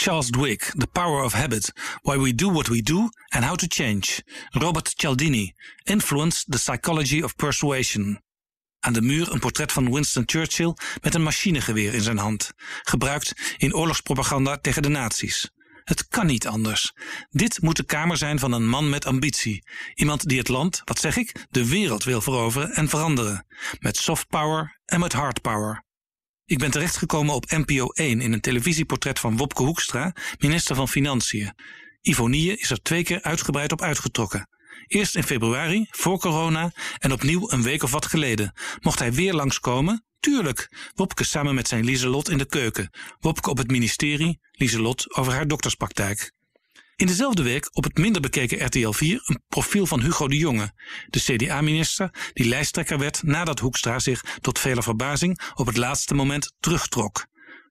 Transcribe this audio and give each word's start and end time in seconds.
Charles 0.00 0.30
Duhigg, 0.30 0.72
The 0.76 0.86
Power 0.86 1.24
of 1.24 1.32
Habit, 1.32 1.72
Why 2.02 2.16
We 2.18 2.32
Do 2.34 2.52
What 2.52 2.68
We 2.68 2.82
Do 2.82 3.10
and 3.34 3.44
How 3.44 3.56
to 3.56 3.66
Change. 3.68 4.22
Robert 4.50 4.94
Cialdini, 4.96 5.54
Influence, 5.84 6.44
The 6.48 6.58
Psychology 6.58 7.22
of 7.22 7.34
Persuasion. 7.36 8.22
Aan 8.80 8.92
de 8.92 9.02
muur 9.02 9.32
een 9.32 9.38
portret 9.38 9.72
van 9.72 9.92
Winston 9.92 10.22
Churchill 10.26 10.74
met 11.00 11.14
een 11.14 11.22
machinegeweer 11.22 11.94
in 11.94 12.02
zijn 12.02 12.18
hand, 12.18 12.52
gebruikt 12.82 13.54
in 13.56 13.74
oorlogspropaganda 13.74 14.58
tegen 14.58 14.82
de 14.82 14.88
nazi's. 14.88 15.50
Het 15.84 16.08
kan 16.08 16.26
niet 16.26 16.46
anders. 16.46 16.92
Dit 17.30 17.62
moet 17.62 17.76
de 17.76 17.84
kamer 17.84 18.16
zijn 18.16 18.38
van 18.38 18.52
een 18.52 18.68
man 18.68 18.90
met 18.90 19.06
ambitie. 19.06 19.68
Iemand 19.94 20.28
die 20.28 20.38
het 20.38 20.48
land, 20.48 20.82
wat 20.84 20.98
zeg 20.98 21.16
ik, 21.16 21.46
de 21.50 21.68
wereld 21.68 22.04
wil 22.04 22.20
veroveren 22.20 22.70
en 22.70 22.88
veranderen. 22.88 23.46
Met 23.78 23.96
soft 23.96 24.28
power 24.28 24.78
en 24.84 25.00
met 25.00 25.12
hard 25.12 25.40
power. 25.40 25.86
Ik 26.48 26.58
ben 26.58 26.70
terechtgekomen 26.70 27.34
op 27.34 27.50
NPO 27.50 27.86
1 27.86 28.20
in 28.20 28.32
een 28.32 28.40
televisieportret 28.40 29.18
van 29.18 29.36
Wopke 29.36 29.62
Hoekstra, 29.62 30.14
minister 30.38 30.76
van 30.76 30.88
Financiën. 30.88 31.52
Ivonie 32.00 32.58
is 32.58 32.70
er 32.70 32.82
twee 32.82 33.02
keer 33.02 33.22
uitgebreid 33.22 33.72
op 33.72 33.82
uitgetrokken. 33.82 34.48
Eerst 34.86 35.16
in 35.16 35.22
februari, 35.22 35.86
voor 35.90 36.18
corona, 36.18 36.72
en 36.98 37.12
opnieuw 37.12 37.50
een 37.50 37.62
week 37.62 37.82
of 37.82 37.90
wat 37.90 38.06
geleden. 38.06 38.52
Mocht 38.80 38.98
hij 38.98 39.12
weer 39.12 39.34
langskomen? 39.34 40.04
Tuurlijk. 40.20 40.90
Wopke 40.94 41.24
samen 41.24 41.54
met 41.54 41.68
zijn 41.68 41.84
Lieselot 41.84 42.30
in 42.30 42.38
de 42.38 42.46
keuken. 42.46 42.90
Wopke 43.18 43.50
op 43.50 43.58
het 43.58 43.70
ministerie, 43.70 44.40
Lieselot 44.52 45.16
over 45.16 45.32
haar 45.32 45.46
dokterspraktijk. 45.46 46.32
In 46.98 47.06
dezelfde 47.06 47.42
week 47.42 47.68
op 47.72 47.84
het 47.84 47.98
minder 47.98 48.20
bekeken 48.20 48.64
RTL 48.64 48.90
4 48.90 49.22
een 49.24 49.42
profiel 49.48 49.86
van 49.86 50.00
Hugo 50.00 50.28
de 50.28 50.36
Jonge, 50.36 50.72
de 51.08 51.20
CDA-minister 51.20 52.30
die 52.32 52.48
lijsttrekker 52.48 52.98
werd 52.98 53.22
nadat 53.22 53.58
Hoekstra 53.58 53.98
zich 53.98 54.24
tot 54.40 54.58
vele 54.58 54.82
verbazing 54.82 55.40
op 55.54 55.66
het 55.66 55.76
laatste 55.76 56.14
moment 56.14 56.52
terugtrok. 56.60 57.26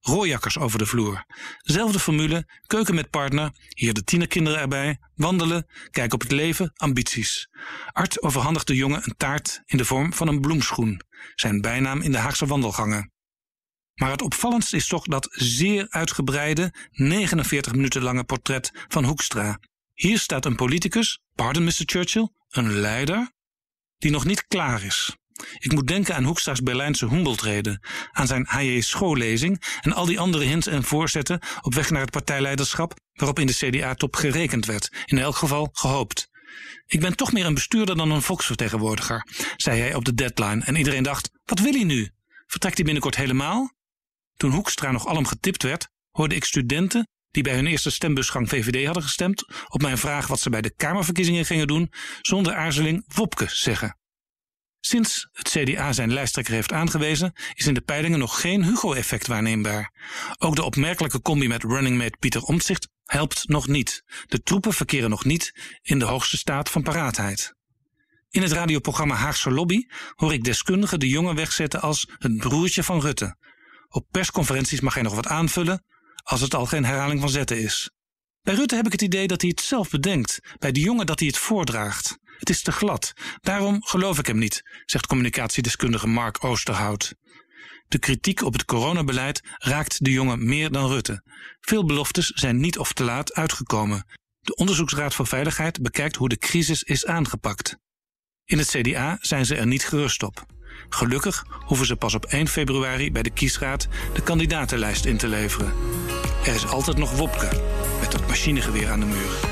Rooijakkers 0.00 0.58
over 0.58 0.78
de 0.78 0.86
vloer. 0.86 1.24
Zelfde 1.58 1.98
formule, 1.98 2.46
keuken 2.66 2.94
met 2.94 3.10
partner, 3.10 3.50
hier 3.68 3.92
de 3.92 4.04
tienerkinderen 4.04 4.60
erbij, 4.60 4.98
wandelen, 5.14 5.66
kijk 5.90 6.12
op 6.12 6.20
het 6.20 6.32
leven, 6.32 6.72
ambities. 6.74 7.48
Art 7.92 8.22
overhandigt 8.22 8.66
de 8.66 8.76
jongen 8.76 9.00
een 9.04 9.16
taart 9.16 9.62
in 9.66 9.78
de 9.78 9.84
vorm 9.84 10.12
van 10.12 10.28
een 10.28 10.40
bloemschoen, 10.40 11.00
zijn 11.34 11.60
bijnaam 11.60 12.00
in 12.00 12.12
de 12.12 12.18
Haagse 12.18 12.46
wandelgangen. 12.46 13.12
Maar 13.94 14.10
het 14.10 14.22
opvallendst 14.22 14.72
is 14.72 14.86
toch 14.86 15.04
dat 15.04 15.28
zeer 15.30 15.86
uitgebreide, 15.88 16.74
49 16.90 17.72
minuten 17.72 18.02
lange 18.02 18.24
portret 18.24 18.70
van 18.88 19.04
Hoekstra. 19.04 19.58
Hier 19.92 20.18
staat 20.18 20.44
een 20.44 20.56
politicus, 20.56 21.20
pardon 21.34 21.64
Mr. 21.64 21.72
Churchill, 21.76 22.28
een 22.50 22.72
leider, 22.72 23.32
die 23.98 24.10
nog 24.10 24.24
niet 24.24 24.46
klaar 24.46 24.84
is. 24.84 25.16
Ik 25.58 25.72
moet 25.72 25.86
denken 25.86 26.14
aan 26.14 26.24
Hoekstra's 26.24 26.62
Berlijnse 26.62 27.08
Humboldtreden, 27.08 27.80
aan 28.10 28.26
zijn 28.26 28.46
H.J. 28.48 28.80
schoollezing 28.80 29.62
en 29.80 29.92
al 29.92 30.06
die 30.06 30.20
andere 30.20 30.44
hints 30.44 30.66
en 30.66 30.82
voorzetten 30.82 31.40
op 31.60 31.74
weg 31.74 31.90
naar 31.90 32.00
het 32.00 32.10
partijleiderschap 32.10 32.94
waarop 33.12 33.38
in 33.38 33.46
de 33.46 33.54
CDA-top 33.54 34.16
gerekend 34.16 34.66
werd, 34.66 35.04
in 35.04 35.18
elk 35.18 35.36
geval 35.36 35.68
gehoopt. 35.72 36.30
Ik 36.86 37.00
ben 37.00 37.16
toch 37.16 37.32
meer 37.32 37.46
een 37.46 37.54
bestuurder 37.54 37.96
dan 37.96 38.10
een 38.10 38.22
volksvertegenwoordiger, 38.22 39.26
zei 39.56 39.80
hij 39.80 39.94
op 39.94 40.04
de 40.04 40.14
deadline 40.14 40.64
en 40.64 40.76
iedereen 40.76 41.02
dacht, 41.02 41.30
wat 41.44 41.58
wil 41.58 41.72
hij 41.72 41.84
nu? 41.84 42.10
Vertrekt 42.46 42.76
hij 42.76 42.84
binnenkort 42.84 43.16
helemaal? 43.16 43.74
Toen 44.42 44.52
Hoekstra 44.52 44.90
nog 44.90 45.06
alom 45.06 45.26
getipt 45.26 45.62
werd, 45.62 45.88
hoorde 46.10 46.34
ik 46.34 46.44
studenten 46.44 47.08
die 47.30 47.42
bij 47.42 47.54
hun 47.54 47.66
eerste 47.66 47.90
stembusgang 47.90 48.48
VVD 48.48 48.84
hadden 48.84 49.02
gestemd, 49.02 49.44
op 49.68 49.82
mijn 49.82 49.98
vraag 49.98 50.26
wat 50.26 50.40
ze 50.40 50.50
bij 50.50 50.60
de 50.62 50.74
Kamerverkiezingen 50.74 51.44
gingen 51.44 51.66
doen, 51.66 51.92
zonder 52.20 52.54
aarzeling 52.54 53.04
Wopke 53.14 53.46
zeggen. 53.48 53.98
Sinds 54.80 55.28
het 55.32 55.48
CDA 55.48 55.92
zijn 55.92 56.12
lijsttrekker 56.12 56.54
heeft 56.54 56.72
aangewezen, 56.72 57.32
is 57.54 57.66
in 57.66 57.74
de 57.74 57.80
peilingen 57.80 58.18
nog 58.18 58.40
geen 58.40 58.64
Hugo-effect 58.64 59.26
waarneembaar. 59.26 59.92
Ook 60.38 60.56
de 60.56 60.64
opmerkelijke 60.64 61.20
combi 61.20 61.48
met 61.48 61.62
running 61.62 61.98
mate 61.98 62.16
Pieter 62.18 62.42
Omtzigt 62.42 62.88
helpt 63.04 63.48
nog 63.48 63.68
niet. 63.68 64.02
De 64.26 64.42
troepen 64.42 64.72
verkeren 64.72 65.10
nog 65.10 65.24
niet 65.24 65.52
in 65.82 65.98
de 65.98 66.04
hoogste 66.04 66.36
staat 66.36 66.70
van 66.70 66.82
paraatheid. 66.82 67.54
In 68.30 68.42
het 68.42 68.52
radioprogramma 68.52 69.14
Haagse 69.14 69.50
Lobby 69.50 69.86
hoor 70.14 70.32
ik 70.32 70.44
deskundigen 70.44 71.00
de 71.00 71.08
jongen 71.08 71.34
wegzetten 71.34 71.80
als 71.80 72.08
het 72.18 72.36
broertje 72.36 72.82
van 72.82 73.00
Rutte. 73.00 73.36
Op 73.94 74.06
persconferenties 74.10 74.80
mag 74.80 74.94
hij 74.94 75.02
nog 75.02 75.14
wat 75.14 75.26
aanvullen, 75.26 75.84
als 76.22 76.40
het 76.40 76.54
al 76.54 76.66
geen 76.66 76.84
herhaling 76.84 77.20
van 77.20 77.28
zetten 77.28 77.62
is. 77.62 77.90
Bij 78.42 78.54
Rutte 78.54 78.74
heb 78.74 78.86
ik 78.86 78.92
het 78.92 79.02
idee 79.02 79.26
dat 79.26 79.40
hij 79.40 79.50
het 79.50 79.60
zelf 79.60 79.90
bedenkt, 79.90 80.40
bij 80.58 80.72
de 80.72 80.80
jongen 80.80 81.06
dat 81.06 81.18
hij 81.18 81.28
het 81.28 81.38
voordraagt. 81.38 82.18
Het 82.38 82.50
is 82.50 82.62
te 82.62 82.72
glad, 82.72 83.12
daarom 83.40 83.82
geloof 83.82 84.18
ik 84.18 84.26
hem 84.26 84.38
niet, 84.38 84.62
zegt 84.84 85.06
communicatiedeskundige 85.06 86.06
Mark 86.06 86.44
Oosterhout. 86.44 87.14
De 87.88 87.98
kritiek 87.98 88.42
op 88.42 88.52
het 88.52 88.64
coronabeleid 88.64 89.40
raakt 89.58 90.04
de 90.04 90.10
jongen 90.10 90.44
meer 90.44 90.70
dan 90.70 90.90
Rutte. 90.90 91.22
Veel 91.60 91.84
beloftes 91.84 92.26
zijn 92.26 92.60
niet 92.60 92.78
of 92.78 92.92
te 92.92 93.04
laat 93.04 93.34
uitgekomen. 93.34 94.06
De 94.40 94.54
Onderzoeksraad 94.54 95.14
voor 95.14 95.26
Veiligheid 95.26 95.82
bekijkt 95.82 96.16
hoe 96.16 96.28
de 96.28 96.38
crisis 96.38 96.82
is 96.82 97.06
aangepakt. 97.06 97.76
In 98.44 98.58
het 98.58 98.68
CDA 98.68 99.18
zijn 99.20 99.46
ze 99.46 99.56
er 99.56 99.66
niet 99.66 99.84
gerust 99.84 100.22
op. 100.22 100.46
Gelukkig 100.88 101.44
hoeven 101.64 101.86
ze 101.86 101.96
pas 101.96 102.14
op 102.14 102.24
1 102.24 102.48
februari 102.48 103.12
bij 103.12 103.22
de 103.22 103.30
kiesraad 103.30 103.88
de 104.14 104.22
kandidatenlijst 104.22 105.04
in 105.04 105.16
te 105.16 105.28
leveren. 105.28 105.72
Er 106.46 106.54
is 106.54 106.66
altijd 106.66 106.96
nog 106.96 107.16
Wopke 107.16 107.48
met 108.00 108.12
het 108.12 108.26
machinegeweer 108.26 108.90
aan 108.90 109.00
de 109.00 109.06
muur. 109.06 109.51